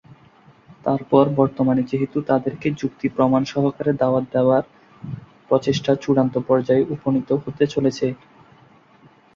[0.85, 4.63] তারপর বর্তমানে যেহেতু তাদেরকে যুক্তি প্রমাণ সহকারে দাওয়াত দেবার
[5.47, 8.07] প্রচেষ্টা চূড়ান্ত পর্যায়ে উপনীত হতে চলেছে।